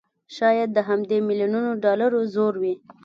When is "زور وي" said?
2.33-2.75